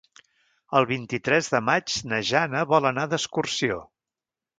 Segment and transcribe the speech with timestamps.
[0.77, 3.79] El vint-i-tres de maig na Jana vol anar d'excursió.